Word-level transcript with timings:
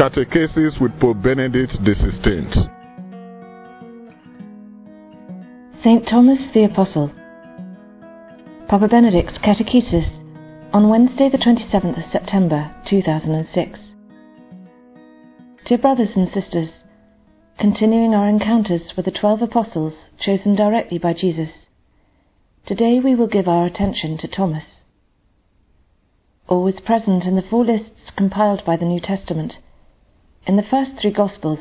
Catechesis 0.00 0.80
with 0.80 0.98
Pope 0.98 1.20
Benedict 1.22 1.72
XVI. 1.72 2.54
St. 5.84 6.08
Thomas 6.08 6.38
the 6.54 6.64
Apostle. 6.64 7.12
Papa 8.66 8.88
Benedict's 8.88 9.36
Catechesis 9.44 10.08
on 10.72 10.88
Wednesday, 10.88 11.28
the 11.28 11.36
27th 11.36 12.02
of 12.02 12.10
September 12.10 12.74
2006. 12.88 13.78
Dear 15.66 15.76
brothers 15.76 16.16
and 16.16 16.32
sisters, 16.32 16.70
continuing 17.58 18.14
our 18.14 18.26
encounters 18.26 18.94
with 18.96 19.04
the 19.04 19.10
twelve 19.10 19.42
apostles 19.42 19.92
chosen 20.18 20.56
directly 20.56 20.96
by 20.96 21.12
Jesus, 21.12 21.50
today 22.66 23.00
we 23.04 23.14
will 23.14 23.28
give 23.28 23.46
our 23.46 23.66
attention 23.66 24.16
to 24.16 24.26
Thomas. 24.26 24.64
Always 26.48 26.80
present 26.86 27.24
in 27.24 27.36
the 27.36 27.44
four 27.50 27.66
lists 27.66 28.10
compiled 28.16 28.64
by 28.64 28.78
the 28.78 28.86
New 28.86 29.00
Testament, 29.00 29.58
in 30.46 30.56
the 30.56 30.62
first 30.62 30.92
three 31.00 31.12
Gospels 31.12 31.58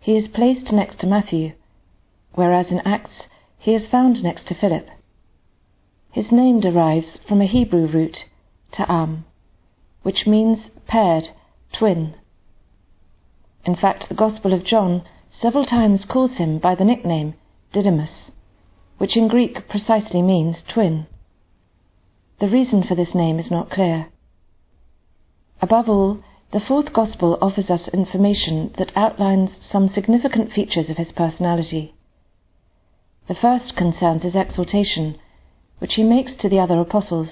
he 0.00 0.16
is 0.16 0.28
placed 0.28 0.72
next 0.72 1.00
to 1.00 1.06
Matthew, 1.06 1.52
whereas 2.34 2.66
in 2.70 2.80
Acts 2.80 3.28
he 3.58 3.74
is 3.74 3.88
found 3.90 4.22
next 4.22 4.46
to 4.48 4.54
Philip. 4.54 4.88
His 6.10 6.26
name 6.30 6.60
derives 6.60 7.06
from 7.28 7.40
a 7.40 7.46
Hebrew 7.46 7.86
root, 7.86 8.16
ta'am, 8.72 9.24
which 10.02 10.26
means 10.26 10.58
paired, 10.86 11.24
twin. 11.78 12.14
In 13.64 13.76
fact, 13.76 14.08
the 14.08 14.14
Gospel 14.14 14.52
of 14.52 14.66
John 14.66 15.04
several 15.40 15.64
times 15.64 16.04
calls 16.08 16.32
him 16.32 16.58
by 16.58 16.74
the 16.74 16.84
nickname 16.84 17.34
Didymus, 17.72 18.30
which 18.98 19.16
in 19.16 19.28
Greek 19.28 19.68
precisely 19.68 20.20
means 20.20 20.56
twin. 20.72 21.06
The 22.40 22.48
reason 22.48 22.82
for 22.82 22.94
this 22.94 23.14
name 23.14 23.38
is 23.38 23.50
not 23.50 23.70
clear. 23.70 24.08
Above 25.60 25.88
all, 25.88 26.24
the 26.52 26.60
fourth 26.60 26.92
Gospel 26.92 27.38
offers 27.40 27.70
us 27.70 27.88
information 27.94 28.74
that 28.76 28.92
outlines 28.94 29.50
some 29.70 29.90
significant 29.94 30.52
features 30.52 30.90
of 30.90 30.98
his 30.98 31.10
personality. 31.12 31.94
The 33.26 33.34
first 33.34 33.74
concerns 33.74 34.22
his 34.22 34.34
exhortation, 34.34 35.18
which 35.78 35.94
he 35.94 36.02
makes 36.02 36.32
to 36.40 36.50
the 36.50 36.58
other 36.58 36.78
apostles, 36.78 37.28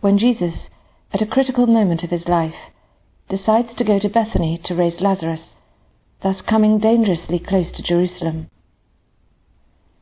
when 0.00 0.18
Jesus, 0.18 0.54
at 1.14 1.22
a 1.22 1.26
critical 1.26 1.66
moment 1.66 2.02
of 2.02 2.10
his 2.10 2.28
life, 2.28 2.54
decides 3.30 3.68
to 3.78 3.84
go 3.84 3.98
to 3.98 4.10
Bethany 4.10 4.60
to 4.66 4.74
raise 4.74 5.00
Lazarus, 5.00 5.40
thus 6.22 6.36
coming 6.46 6.78
dangerously 6.78 7.38
close 7.38 7.72
to 7.74 7.82
Jerusalem. 7.82 8.50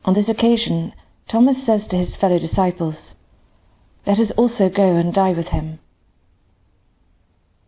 On 0.03 0.13
this 0.13 0.27
occasion, 0.27 0.91
Thomas 1.29 1.55
says 1.65 1.81
to 1.89 1.95
his 1.95 2.13
fellow 2.19 2.37
disciples, 2.37 2.95
Let 4.05 4.19
us 4.19 4.31
also 4.35 4.67
go 4.67 4.97
and 4.97 5.13
die 5.13 5.31
with 5.31 5.47
him. 5.47 5.79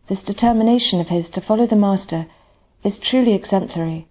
This 0.09 0.19
determination 0.25 0.99
of 0.99 1.07
his 1.07 1.25
to 1.33 1.41
follow 1.41 1.65
the 1.65 1.75
Master 1.75 2.27
is 2.83 2.93
truly 3.09 3.33
exemplary 3.33 4.07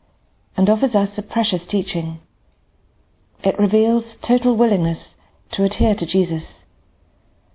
and 0.56 0.68
offers 0.68 0.94
us 0.94 1.10
a 1.16 1.22
precious 1.22 1.62
teaching. 1.68 2.20
It 3.44 3.58
reveals 3.58 4.04
total 4.26 4.56
willingness 4.56 4.98
to 5.52 5.64
adhere 5.64 5.94
to 5.94 6.06
Jesus, 6.06 6.44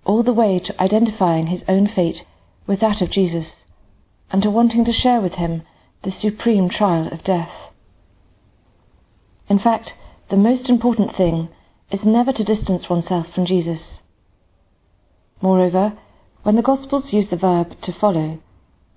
all 0.04 0.22
the 0.22 0.32
way 0.32 0.60
to 0.60 0.80
identifying 0.80 1.48
his 1.48 1.62
own 1.66 1.88
fate 1.88 2.24
with 2.66 2.80
that 2.80 3.00
of 3.00 3.10
Jesus 3.10 3.46
and 4.30 4.42
to 4.42 4.50
wanting 4.50 4.84
to 4.84 4.92
share 4.92 5.20
with 5.20 5.34
him 5.34 5.62
the 6.04 6.12
supreme 6.20 6.68
trial 6.68 7.08
of 7.10 7.24
death. 7.24 7.50
In 9.48 9.58
fact, 9.58 9.90
the 10.30 10.36
most 10.36 10.68
important 10.68 11.16
thing 11.16 11.48
is 11.90 12.00
never 12.04 12.32
to 12.32 12.44
distance 12.44 12.88
oneself 12.88 13.26
from 13.34 13.46
Jesus. 13.46 13.80
Moreover, 15.40 15.98
when 16.48 16.56
the 16.56 16.62
Gospels 16.62 17.04
use 17.12 17.26
the 17.28 17.36
verb 17.36 17.78
to 17.82 17.92
follow, 17.92 18.38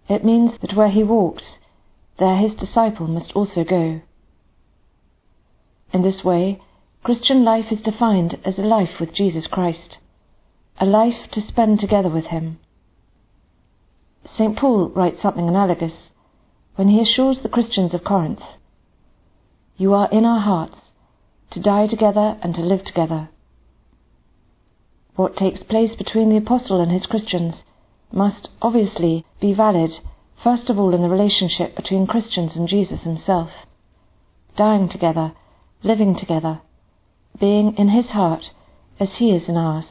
it 0.08 0.24
means 0.24 0.52
that 0.62 0.74
where 0.74 0.90
he 0.90 1.04
walks, 1.04 1.44
there 2.18 2.38
his 2.38 2.58
disciple 2.58 3.08
must 3.08 3.34
also 3.34 3.66
go. 3.66 4.00
In 5.92 6.02
this 6.02 6.24
way, 6.24 6.62
Christian 7.04 7.44
life 7.44 7.66
is 7.70 7.82
defined 7.82 8.40
as 8.46 8.58
a 8.58 8.62
life 8.62 9.02
with 9.02 9.14
Jesus 9.14 9.48
Christ, 9.48 9.98
a 10.80 10.86
life 10.86 11.30
to 11.34 11.46
spend 11.46 11.82
together 11.82 12.08
with 12.08 12.28
him. 12.28 12.58
St. 14.38 14.58
Paul 14.58 14.88
writes 14.88 15.22
something 15.22 15.50
analogous 15.50 16.08
when 16.78 16.88
he 16.88 17.02
assures 17.02 17.40
the 17.44 17.50
Christians 17.50 17.94
of 17.94 18.06
Corinth, 18.06 18.40
You 19.76 19.94
are 19.94 20.10
in 20.10 20.24
our 20.24 20.40
hearts, 20.40 20.78
to 21.52 21.60
die 21.60 21.88
together 21.88 22.38
and 22.42 22.56
to 22.56 22.62
live 22.62 22.86
together. 22.86 23.28
What 25.16 25.36
takes 25.36 25.64
place 25.64 25.96
between 25.98 26.30
the 26.30 26.38
apostle 26.38 26.80
and 26.82 26.92
his 26.92 27.06
Christians 27.06 27.56
must 28.12 28.48
obviously 28.62 29.26
be 29.40 29.54
valid 29.54 29.92
first 30.44 30.70
of 30.70 30.80
all 30.80 30.94
in 30.94 31.02
the 31.02 31.10
relationship 31.10 31.76
between 31.76 32.08
Christians 32.08 32.52
and 32.56 32.68
Jesus 32.68 33.02
himself, 33.02 33.50
dying 34.58 34.90
together, 34.90 35.34
living 35.84 36.18
together, 36.18 36.62
being 37.40 37.76
in 37.78 37.90
his 37.90 38.08
heart 38.08 38.46
as 39.00 39.10
he 39.18 39.32
is 39.32 39.48
in 39.48 39.58
ours. 39.58 39.86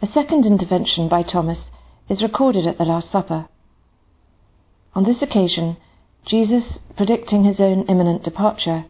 A 0.00 0.06
second 0.12 0.44
intervention 0.44 1.08
by 1.08 1.22
Thomas 1.22 1.58
is 2.08 2.22
recorded 2.22 2.66
at 2.66 2.78
the 2.78 2.84
Last 2.84 3.10
Supper. 3.10 3.46
On 4.94 5.04
this 5.04 5.22
occasion, 5.22 5.76
Jesus, 6.26 6.64
predicting 6.96 7.44
his 7.44 7.60
own 7.60 7.86
imminent 7.88 8.24
departure, 8.24 8.84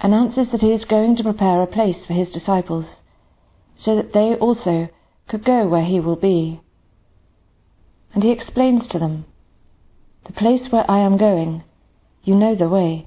announces 0.00 0.48
that 0.50 0.60
he 0.60 0.72
is 0.72 0.84
going 0.84 1.16
to 1.16 1.22
prepare 1.22 1.62
a 1.62 1.66
place 1.66 2.04
for 2.06 2.12
his 2.12 2.28
disciples, 2.30 2.86
so 3.76 3.96
that 3.96 4.12
they 4.12 4.34
also 4.34 4.88
could 5.28 5.44
go 5.44 5.66
where 5.66 5.84
he 5.84 6.00
will 6.00 6.16
be. 6.16 6.60
And 8.12 8.22
he 8.22 8.30
explains 8.30 8.86
to 8.88 8.98
them, 8.98 9.24
The 10.26 10.32
place 10.32 10.70
where 10.70 10.88
I 10.90 10.98
am 11.00 11.16
going, 11.16 11.64
you 12.22 12.34
know 12.34 12.54
the 12.54 12.68
way. 12.68 13.06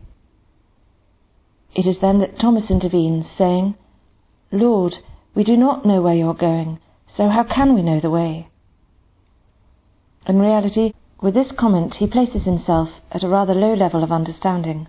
It 1.75 1.85
is 1.85 1.97
then 2.01 2.19
that 2.19 2.39
Thomas 2.39 2.69
intervenes, 2.69 3.25
saying, 3.37 3.75
Lord, 4.51 4.95
we 5.35 5.43
do 5.43 5.55
not 5.55 5.85
know 5.85 6.01
where 6.01 6.15
you 6.15 6.27
are 6.27 6.33
going, 6.33 6.79
so 7.15 7.29
how 7.29 7.43
can 7.43 7.75
we 7.75 7.83
know 7.83 7.99
the 7.99 8.09
way? 8.09 8.49
In 10.25 10.39
reality, 10.39 10.93
with 11.21 11.33
this 11.33 11.51
comment 11.57 11.95
he 11.95 12.07
places 12.07 12.43
himself 12.43 12.89
at 13.11 13.23
a 13.23 13.27
rather 13.27 13.53
low 13.53 13.73
level 13.73 14.03
of 14.03 14.11
understanding. 14.11 14.87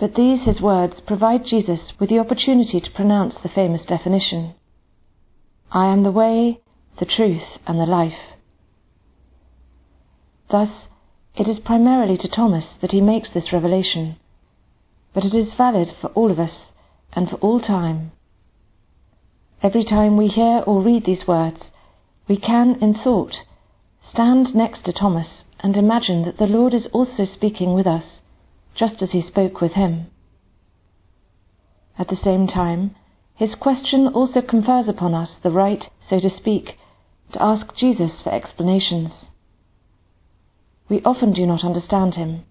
But 0.00 0.14
these 0.14 0.46
his 0.46 0.62
words 0.62 0.94
provide 1.06 1.44
Jesus 1.44 1.92
with 1.98 2.08
the 2.08 2.18
opportunity 2.18 2.80
to 2.80 2.90
pronounce 2.90 3.34
the 3.42 3.50
famous 3.50 3.84
definition 3.86 4.54
I 5.70 5.92
am 5.92 6.02
the 6.02 6.10
way, 6.10 6.60
the 6.98 7.04
truth, 7.04 7.58
and 7.66 7.78
the 7.78 7.86
life. 7.86 8.18
Thus, 10.50 10.70
it 11.36 11.46
is 11.46 11.60
primarily 11.60 12.16
to 12.16 12.28
Thomas 12.28 12.64
that 12.80 12.90
he 12.90 13.00
makes 13.00 13.28
this 13.32 13.52
revelation, 13.52 14.16
but 15.14 15.24
it 15.24 15.34
is 15.34 15.54
valid 15.56 15.94
for 16.00 16.08
all 16.08 16.30
of 16.32 16.40
us 16.40 16.72
and 17.12 17.28
for 17.28 17.36
all 17.36 17.60
time. 17.60 18.12
Every 19.62 19.84
time 19.84 20.16
we 20.16 20.28
hear 20.28 20.64
or 20.66 20.80
read 20.82 21.04
these 21.04 21.26
words, 21.28 21.60
we 22.26 22.36
can, 22.36 22.76
in 22.80 22.94
thought, 22.94 23.36
stand 24.10 24.54
next 24.54 24.84
to 24.86 24.92
Thomas 24.92 25.28
and 25.60 25.76
imagine 25.76 26.24
that 26.24 26.38
the 26.38 26.46
Lord 26.46 26.72
is 26.72 26.86
also 26.92 27.26
speaking 27.26 27.74
with 27.74 27.86
us, 27.86 28.04
just 28.74 29.02
as 29.02 29.10
he 29.10 29.22
spoke 29.26 29.60
with 29.60 29.72
him. 29.72 30.06
At 31.98 32.08
the 32.08 32.16
same 32.22 32.46
time, 32.46 32.94
his 33.34 33.54
question 33.54 34.06
also 34.06 34.42
confers 34.42 34.88
upon 34.88 35.14
us 35.14 35.30
the 35.42 35.50
right, 35.50 35.84
so 36.08 36.20
to 36.20 36.30
speak, 36.36 36.76
to 37.32 37.42
ask 37.42 37.74
Jesus 37.76 38.10
for 38.22 38.32
explanations. 38.32 39.12
We 40.88 41.02
often 41.02 41.32
do 41.32 41.46
not 41.46 41.64
understand 41.64 42.14
him. 42.14 42.44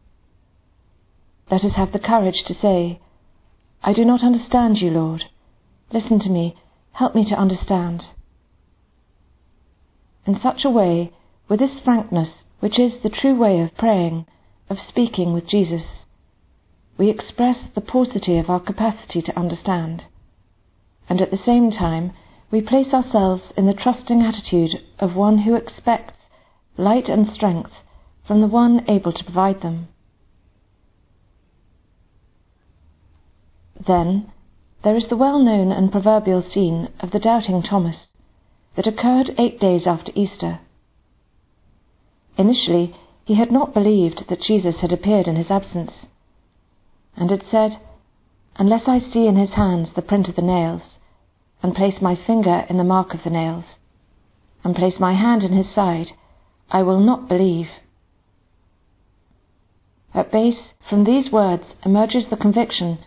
Let 1.52 1.64
us 1.64 1.76
have 1.76 1.92
the 1.92 2.00
courage 2.00 2.44
to 2.48 2.54
say, 2.54 3.02
I 3.84 3.94
do 3.94 4.06
not 4.06 4.24
understand 4.24 4.78
you, 4.78 4.92
Lord. 4.92 5.26
Listen 5.92 6.20
to 6.20 6.30
me. 6.30 6.56
Help 6.94 7.16
me 7.16 7.28
to 7.30 7.36
understand. 7.36 8.04
In 10.26 10.40
such 10.42 10.64
a 10.64 10.70
way, 10.70 11.12
with 11.48 11.60
this 11.60 11.80
frankness, 11.84 12.30
which 12.60 12.78
is 12.78 12.94
the 13.02 13.10
true 13.10 13.36
way 13.36 13.60
of 13.62 13.76
praying, 13.78 14.26
of 14.70 14.78
speaking 14.88 15.34
with 15.34 15.48
Jesus, 15.48 15.84
we 17.00 17.10
express 17.10 17.56
the 17.76 17.82
paucity 17.82 18.38
of 18.38 18.50
our 18.50 18.60
capacity 18.60 19.22
to 19.22 19.40
understand, 19.40 20.04
and 21.08 21.22
at 21.22 21.32
the 21.32 21.40
same 21.46 21.72
time 21.72 22.12
we 22.52 22.60
place 22.60 22.94
ourselves 22.94 23.42
in 23.56 23.66
the 23.66 23.74
trusting 23.74 24.22
attitude 24.22 24.72
of 25.00 25.16
one 25.16 25.40
who 25.40 25.56
expects 25.56 26.18
light 26.78 27.08
and 27.08 27.32
strength 27.34 27.72
from 28.28 28.42
the 28.42 28.48
one 28.48 28.84
able 28.90 29.14
to 29.14 29.24
provide 29.24 29.62
them. 29.62 29.88
Then, 33.88 34.30
there 34.84 34.98
is 34.98 35.06
the 35.10 35.16
well 35.16 35.40
known 35.40 35.72
and 35.72 35.94
proverbial 35.94 36.44
scene 36.54 36.90
of 37.00 37.12
the 37.12 37.20
doubting 37.20 37.64
Thomas 37.64 37.96
that 38.76 38.88
occurred 38.88 39.36
eight 39.38 39.58
days 39.58 39.84
after 39.88 40.12
Easter. 40.16 40.60
Initially, 42.38 42.94
he 43.24 43.36
had 43.36 43.52
not 43.52 43.74
believed 43.74 44.26
that 44.28 44.42
Jesus 44.42 44.76
had 44.82 44.92
appeared 44.92 45.28
in 45.28 45.38
his 45.38 45.50
absence, 45.50 45.92
and 47.16 47.32
had 47.32 47.44
said, 47.50 47.80
Unless 48.58 48.84
I 48.88 49.00
see 49.00 49.28
in 49.28 49.36
his 49.36 49.52
hands 49.52 49.90
the 49.96 50.02
print 50.02 50.28
of 50.28 50.36
the 50.36 50.42
nails, 50.42 50.82
and 51.62 51.76
place 51.76 52.02
my 52.02 52.16
finger 52.16 52.66
in 52.70 52.78
the 52.78 52.84
mark 52.84 53.14
of 53.14 53.24
the 53.24 53.30
nails, 53.30 53.66
and 54.64 54.76
place 54.76 55.00
my 55.00 55.14
hand 55.14 55.44
in 55.44 55.54
his 55.54 55.74
side, 55.74 56.08
I 56.70 56.84
will 56.84 57.00
not 57.00 57.28
believe. 57.28 57.68
At 60.14 60.32
base, 60.32 60.60
from 60.90 61.04
these 61.04 61.32
words 61.32 61.64
emerges 61.86 62.26
the 62.30 62.38
conviction 62.38 63.00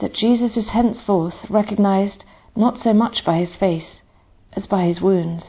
that 0.00 0.14
Jesus 0.14 0.56
is 0.56 0.68
henceforth 0.68 1.34
recognized 1.48 2.24
not 2.54 2.82
so 2.82 2.92
much 2.92 3.24
by 3.24 3.38
his 3.38 3.54
face 3.58 4.00
as 4.52 4.66
by 4.66 4.84
his 4.84 5.00
wounds. 5.00 5.44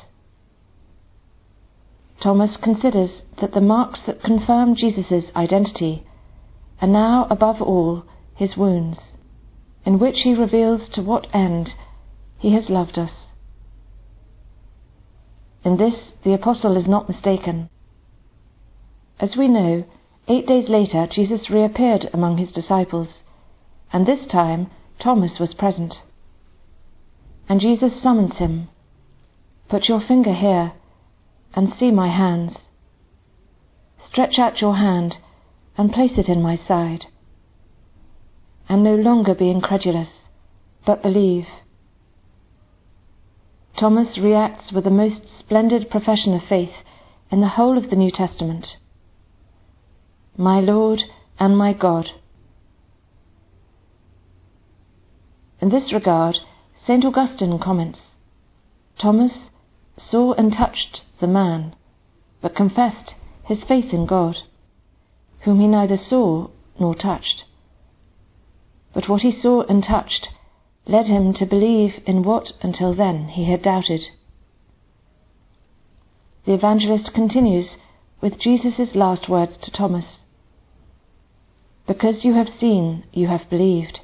Thomas 2.21 2.57
considers 2.57 3.21
that 3.39 3.53
the 3.53 3.61
marks 3.61 3.99
that 4.05 4.23
confirm 4.23 4.75
Jesus' 4.75 5.31
identity 5.35 6.06
are 6.81 6.87
now, 6.87 7.27
above 7.29 7.61
all, 7.61 8.03
his 8.35 8.55
wounds, 8.55 8.99
in 9.85 9.99
which 9.99 10.17
he 10.23 10.33
reveals 10.33 10.81
to 10.93 11.01
what 11.01 11.27
end 11.33 11.69
he 12.37 12.53
has 12.53 12.69
loved 12.69 12.97
us. 12.97 13.11
In 15.63 15.77
this, 15.77 15.95
the 16.23 16.33
apostle 16.33 16.77
is 16.77 16.87
not 16.87 17.09
mistaken. 17.09 17.69
As 19.19 19.35
we 19.35 19.47
know, 19.47 19.85
eight 20.27 20.47
days 20.47 20.69
later 20.69 21.07
Jesus 21.11 21.49
reappeared 21.49 22.09
among 22.13 22.37
his 22.37 22.51
disciples, 22.51 23.09
and 23.91 24.05
this 24.05 24.27
time 24.31 24.69
Thomas 25.01 25.39
was 25.39 25.53
present. 25.53 25.95
And 27.49 27.59
Jesus 27.61 28.01
summons 28.01 28.37
him 28.37 28.69
Put 29.69 29.89
your 29.89 29.99
finger 29.99 30.33
here 30.33 30.73
and 31.53 31.73
see 31.77 31.91
my 31.91 32.07
hands. 32.07 32.53
Stretch 34.09 34.39
out 34.39 34.61
your 34.61 34.75
hand 34.75 35.15
and 35.77 35.93
place 35.93 36.13
it 36.17 36.27
in 36.27 36.41
my 36.41 36.59
side. 36.67 37.05
And 38.67 38.83
no 38.83 38.95
longer 38.95 39.33
be 39.33 39.49
incredulous, 39.49 40.09
but 40.85 41.03
believe. 41.03 41.45
Thomas 43.79 44.17
reacts 44.17 44.71
with 44.71 44.83
the 44.83 44.89
most 44.89 45.21
splendid 45.39 45.89
profession 45.89 46.33
of 46.33 46.41
faith 46.49 46.73
in 47.31 47.41
the 47.41 47.49
whole 47.49 47.77
of 47.77 47.89
the 47.89 47.95
New 47.95 48.11
Testament. 48.11 48.65
My 50.35 50.59
Lord 50.59 51.01
and 51.39 51.57
my 51.57 51.73
God. 51.73 52.07
In 55.61 55.69
this 55.69 55.93
regard, 55.93 56.37
St. 56.85 57.03
Augustine 57.03 57.59
comments 57.59 57.99
Thomas 58.99 59.31
saw 60.09 60.33
and 60.33 60.53
touched 60.53 61.01
the 61.19 61.27
man, 61.27 61.75
but 62.41 62.55
confessed 62.55 63.13
his 63.43 63.59
faith 63.67 63.93
in 63.93 64.05
God, 64.05 64.37
whom 65.47 65.61
he 65.61 65.67
neither 65.67 65.97
saw 66.09 66.45
nor 66.77 66.93
touched. 66.93 67.45
But 68.93 69.07
what 69.07 69.21
he 69.21 69.31
saw 69.41 69.61
and 69.61 69.81
touched 69.81 70.27
led 70.85 71.05
him 71.05 71.33
to 71.35 71.45
believe 71.45 72.01
in 72.05 72.21
what 72.21 72.51
until 72.61 72.93
then 72.93 73.29
he 73.29 73.49
had 73.49 73.63
doubted. 73.63 74.01
The 76.45 76.53
evangelist 76.53 77.13
continues 77.13 77.67
with 78.19 78.41
Jesus' 78.41 78.93
last 78.93 79.29
words 79.29 79.53
to 79.63 79.71
Thomas 79.71 80.03
Because 81.87 82.25
you 82.25 82.33
have 82.33 82.49
seen, 82.59 83.05
you 83.13 83.27
have 83.27 83.49
believed. 83.49 84.01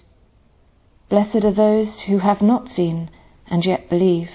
Blessed 1.10 1.44
are 1.44 1.54
those 1.54 1.90
who 2.08 2.20
have 2.20 2.42
not 2.42 2.70
seen 2.74 3.10
and 3.48 3.66
yet 3.66 3.90
believe. 3.90 4.30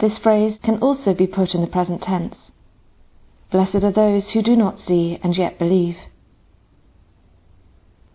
This 0.00 0.18
phrase 0.20 0.58
can 0.64 0.80
also 0.80 1.14
be 1.14 1.28
put 1.28 1.54
in 1.54 1.60
the 1.60 1.68
present 1.68 2.02
tense. 2.02 2.34
Blessed 3.50 3.82
are 3.82 3.92
those 3.92 4.24
who 4.32 4.42
do 4.42 4.54
not 4.54 4.78
see 4.86 5.18
and 5.22 5.36
yet 5.36 5.58
believe. 5.58 5.96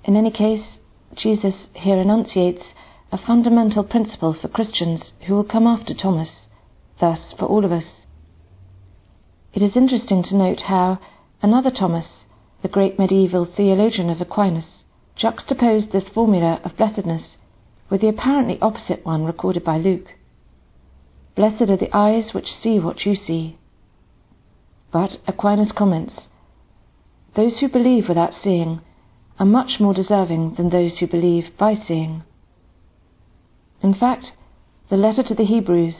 In 0.05 0.15
any 0.15 0.31
case, 0.31 0.65
Jesus 1.17 1.53
here 1.73 1.99
enunciates 1.99 2.63
a 3.11 3.17
fundamental 3.17 3.83
principle 3.83 4.33
for 4.33 4.47
Christians 4.47 5.01
who 5.27 5.33
will 5.33 5.43
come 5.43 5.67
after 5.67 5.93
Thomas, 5.93 6.29
thus 6.99 7.19
for 7.37 7.45
all 7.45 7.65
of 7.65 7.71
us. 7.71 7.83
It 9.53 9.61
is 9.61 9.75
interesting 9.75 10.23
to 10.23 10.35
note 10.35 10.61
how 10.61 10.99
another 11.41 11.71
Thomas, 11.71 12.05
the 12.61 12.67
great 12.67 12.99
medieval 12.99 13.45
theologian 13.45 14.09
of 14.09 14.21
Aquinas, 14.21 14.65
juxtaposed 15.15 15.91
this 15.91 16.07
formula 16.13 16.59
of 16.63 16.77
blessedness 16.77 17.23
with 17.89 18.01
the 18.01 18.09
apparently 18.09 18.59
opposite 18.61 19.05
one 19.05 19.23
recorded 19.23 19.63
by 19.63 19.77
Luke. 19.77 20.07
Blessed 21.35 21.69
are 21.69 21.77
the 21.77 21.95
eyes 21.95 22.33
which 22.33 22.47
see 22.61 22.79
what 22.79 23.05
you 23.05 23.15
see. 23.15 23.57
But, 24.95 25.17
Aquinas 25.27 25.73
comments, 25.73 26.13
those 27.35 27.59
who 27.59 27.67
believe 27.67 28.07
without 28.07 28.31
seeing 28.41 28.79
are 29.37 29.45
much 29.45 29.77
more 29.77 29.93
deserving 29.93 30.53
than 30.53 30.69
those 30.69 30.97
who 30.97 31.05
believe 31.05 31.51
by 31.57 31.75
seeing. 31.85 32.23
In 33.83 33.93
fact, 33.93 34.31
the 34.89 34.95
letter 34.95 35.21
to 35.23 35.35
the 35.35 35.43
Hebrews, 35.43 35.95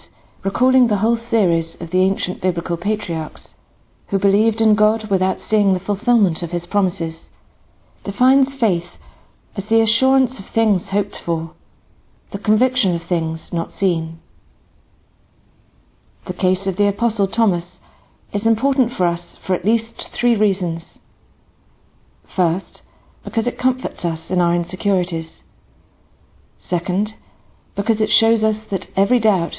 recalling 0.45 0.87
the 0.87 0.99
whole 0.99 1.19
series 1.29 1.75
of 1.81 1.91
the 1.91 1.99
ancient 2.03 2.41
biblical 2.41 2.77
patriarchs, 2.77 3.41
who 4.11 4.17
believed 4.17 4.61
in 4.61 4.75
God 4.75 5.11
without 5.11 5.39
seeing 5.49 5.73
the 5.73 5.81
fulfillment 5.81 6.41
of 6.41 6.51
his 6.51 6.65
promises, 6.65 7.15
defines 8.05 8.47
faith 8.61 8.91
as 9.57 9.65
the 9.69 9.81
assurance 9.81 10.39
of 10.39 10.45
things 10.53 10.83
hoped 10.91 11.17
for, 11.25 11.51
the 12.31 12.39
conviction 12.39 12.95
of 12.95 13.01
things 13.09 13.41
not 13.51 13.73
seen. 13.77 14.19
The 16.27 16.33
case 16.33 16.65
of 16.65 16.77
the 16.77 16.87
Apostle 16.87 17.27
Thomas 17.27 17.65
is 18.35 18.45
important 18.45 18.91
for 18.97 19.07
us 19.07 19.21
for 19.47 19.55
at 19.55 19.63
least 19.63 20.09
three 20.19 20.35
reasons. 20.35 20.81
First, 22.35 22.81
because 23.23 23.47
it 23.47 23.57
comforts 23.57 24.03
us 24.03 24.19
in 24.29 24.41
our 24.41 24.53
insecurities. 24.53 25.29
Second, 26.69 27.11
because 27.77 28.01
it 28.01 28.09
shows 28.19 28.43
us 28.43 28.57
that 28.71 28.87
every 28.97 29.21
doubt 29.21 29.55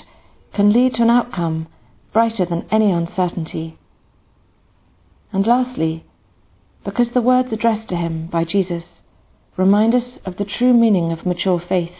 can 0.54 0.74
lead 0.74 0.94
to 0.94 1.02
an 1.02 1.10
outcome 1.10 1.68
brighter 2.12 2.44
than 2.44 2.66
any 2.70 2.90
uncertainty. 2.90 3.78
And 5.32 5.46
lastly, 5.46 6.04
because 6.84 7.08
the 7.14 7.22
words 7.22 7.48
addressed 7.52 7.88
to 7.88 7.96
him 7.96 8.26
by 8.26 8.44
Jesus 8.44 8.84
remind 9.56 9.94
us 9.94 10.18
of 10.26 10.36
the 10.36 10.44
true 10.44 10.74
meaning 10.74 11.12
of 11.12 11.24
mature 11.24 11.62
faith 11.66 11.96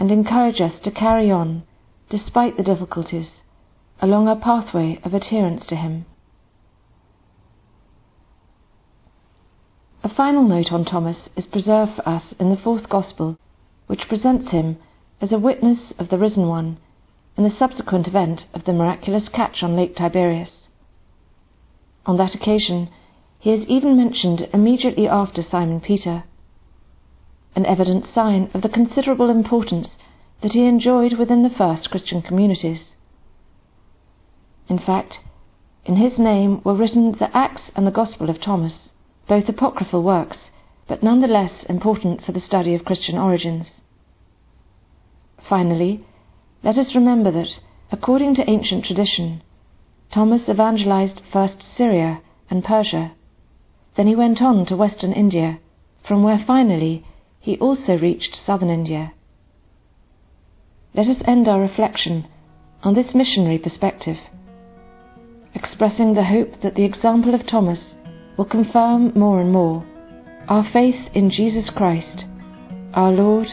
and 0.00 0.10
encourage 0.10 0.60
us 0.60 0.74
to 0.82 0.90
carry 0.90 1.30
on 1.30 1.62
despite 2.10 2.56
the 2.56 2.62
difficulties 2.64 3.28
along 4.00 4.28
a 4.28 4.36
pathway 4.36 4.98
of 5.04 5.14
adherence 5.14 5.64
to 5.68 5.76
Him. 5.76 6.06
A 10.02 10.08
final 10.08 10.42
note 10.42 10.72
on 10.72 10.84
Thomas 10.84 11.28
is 11.36 11.44
preserved 11.44 11.92
for 11.96 12.08
us 12.08 12.22
in 12.38 12.50
the 12.50 12.56
fourth 12.56 12.88
Gospel, 12.88 13.36
which 13.86 14.08
presents 14.08 14.50
him 14.50 14.78
as 15.20 15.30
a 15.30 15.38
witness 15.38 15.92
of 15.98 16.08
the 16.08 16.16
risen 16.16 16.48
one 16.48 16.78
in 17.36 17.44
the 17.44 17.54
subsequent 17.58 18.08
event 18.08 18.42
of 18.54 18.64
the 18.64 18.72
miraculous 18.72 19.28
catch 19.28 19.62
on 19.62 19.76
Lake 19.76 19.94
Tiberias. 19.96 20.50
On 22.06 22.16
that 22.16 22.34
occasion, 22.34 22.88
he 23.38 23.52
is 23.52 23.66
even 23.68 23.96
mentioned 23.96 24.48
immediately 24.54 25.06
after 25.06 25.42
Simon 25.42 25.80
Peter, 25.80 26.24
an 27.54 27.66
evident 27.66 28.06
sign 28.14 28.50
of 28.54 28.62
the 28.62 28.68
considerable 28.68 29.28
importance 29.28 29.88
that 30.42 30.52
he 30.52 30.66
enjoyed 30.66 31.18
within 31.18 31.42
the 31.42 31.50
first 31.50 31.90
Christian 31.90 32.22
communities. 32.22 32.80
In 34.70 34.78
fact, 34.78 35.18
in 35.84 35.96
his 35.96 36.16
name 36.16 36.60
were 36.62 36.76
written 36.76 37.10
the 37.18 37.36
Acts 37.36 37.72
and 37.74 37.84
the 37.84 37.90
Gospel 37.90 38.30
of 38.30 38.40
Thomas, 38.40 38.74
both 39.26 39.48
apocryphal 39.48 40.00
works, 40.00 40.36
but 40.86 41.02
none 41.02 41.20
the 41.20 41.26
less 41.26 41.64
important 41.68 42.24
for 42.24 42.30
the 42.30 42.40
study 42.40 42.76
of 42.76 42.84
Christian 42.84 43.18
origins. 43.18 43.66
Finally, 45.48 46.04
let 46.62 46.78
us 46.78 46.94
remember 46.94 47.32
that, 47.32 47.48
according 47.90 48.36
to 48.36 48.48
ancient 48.48 48.84
tradition, 48.84 49.42
Thomas 50.14 50.48
evangelized 50.48 51.20
first 51.32 51.64
Syria 51.76 52.20
and 52.48 52.62
Persia. 52.62 53.10
Then 53.96 54.06
he 54.06 54.14
went 54.14 54.40
on 54.40 54.66
to 54.66 54.76
western 54.76 55.12
India, 55.12 55.58
from 56.06 56.22
where 56.22 56.44
finally 56.46 57.04
he 57.40 57.58
also 57.58 57.98
reached 57.98 58.38
southern 58.46 58.70
India. 58.70 59.14
Let 60.94 61.08
us 61.08 61.22
end 61.26 61.48
our 61.48 61.60
reflection 61.60 62.28
on 62.84 62.94
this 62.94 63.12
missionary 63.16 63.58
perspective 63.58 64.18
expressing 65.62 66.14
the 66.14 66.24
hope 66.24 66.62
that 66.62 66.74
the 66.74 66.84
example 66.84 67.34
of 67.34 67.46
Thomas 67.46 67.78
will 68.38 68.46
confirm 68.46 69.12
more 69.14 69.40
and 69.40 69.52
more 69.52 69.84
our 70.48 70.66
faith 70.72 71.00
in 71.14 71.30
Jesus 71.30 71.68
Christ, 71.76 72.24
our 72.94 73.12
Lord 73.12 73.46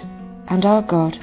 and 0.48 0.64
our 0.66 0.82
God. 0.82 1.14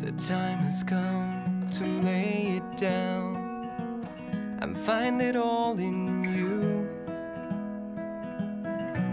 The 0.00 0.12
time 0.26 0.58
has 0.64 0.82
come 0.82 1.68
to 1.72 1.84
lay 1.84 2.56
it 2.56 2.76
down 2.78 4.08
and 4.62 4.76
find 4.78 5.20
it 5.20 5.36
all 5.36 5.78
in 5.78 6.24
you. 6.24 6.88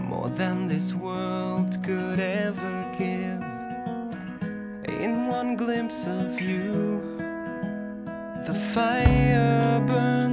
More 0.08 0.30
than 0.30 0.68
this 0.68 0.94
world 0.94 1.76
could 1.84 2.18
ever 2.18 2.94
give 2.98 3.45
in 5.06 5.28
one 5.28 5.54
glimpse 5.54 6.08
of 6.08 6.40
you. 6.40 7.00
The 8.48 8.54
fire 8.74 9.80
burns 9.86 10.25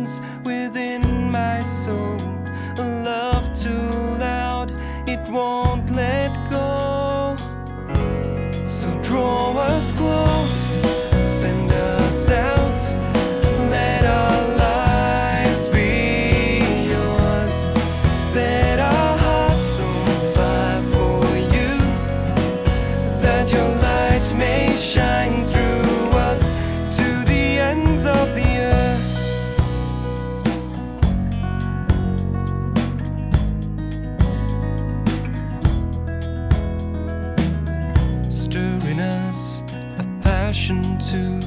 permission 40.74 40.98
to 41.00 41.40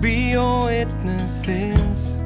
be 0.00 0.30
your 0.30 0.64
witnesses. 0.64 2.18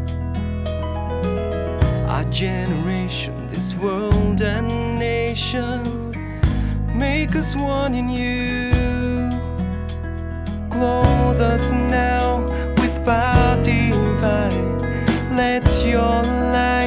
Our 2.08 2.24
generation, 2.30 3.48
this 3.48 3.74
world 3.74 4.40
and 4.40 4.98
nation, 4.98 6.12
make 6.96 7.34
us 7.36 7.54
one 7.56 7.94
in 7.94 8.08
you. 8.08 9.30
Clothe 10.70 11.40
us 11.40 11.72
now 11.72 12.40
with 12.78 13.04
power 13.04 13.62
divine. 13.62 14.78
Let 15.36 15.84
your 15.84 16.22
light. 16.22 16.85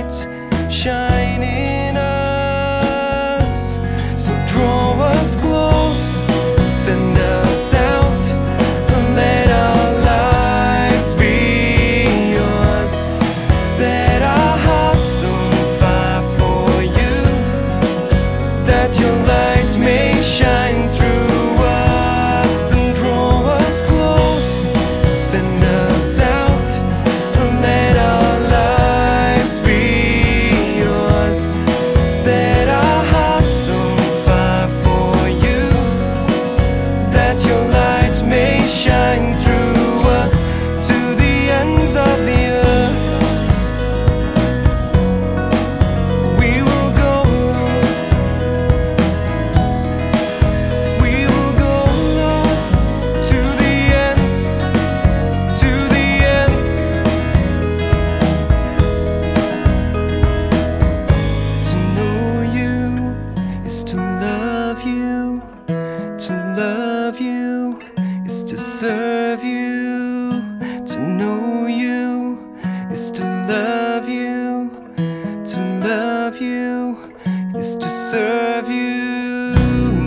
you 76.38 77.15
is 77.55 77.75
to 77.75 77.89
serve 77.89 78.69
you, 78.69 79.53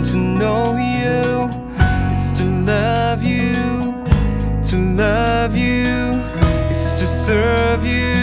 to 0.03 0.15
know 0.15 0.77
you 0.77 1.49
is 2.13 2.31
to 2.31 2.45
love 2.45 3.23
you, 3.23 3.53
to 4.63 4.77
love 4.77 5.57
you 5.57 6.21
is 6.71 6.93
to 6.95 7.07
serve 7.07 7.85
you. 7.85 8.22